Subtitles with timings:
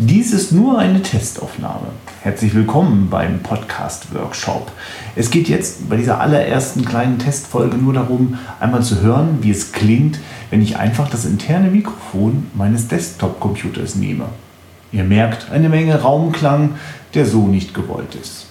[0.00, 1.88] Dies ist nur eine Testaufnahme.
[2.22, 4.70] Herzlich willkommen beim Podcast Workshop.
[5.16, 9.72] Es geht jetzt bei dieser allerersten kleinen Testfolge nur darum, einmal zu hören, wie es
[9.72, 14.26] klingt, wenn ich einfach das interne Mikrofon meines Desktop-Computers nehme.
[14.92, 16.76] Ihr merkt eine Menge Raumklang,
[17.14, 18.46] der so nicht gewollt ist.